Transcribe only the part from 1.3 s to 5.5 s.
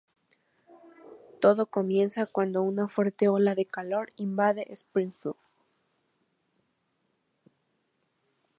Todo comienza cuando una fuerte ola de calor invade Springfield.